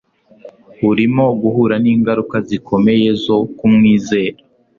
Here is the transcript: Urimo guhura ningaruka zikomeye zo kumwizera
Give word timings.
Urimo 0.89 1.25
guhura 1.41 1.75
ningaruka 1.83 2.37
zikomeye 2.49 3.07
zo 3.23 3.37
kumwizera 3.57 4.37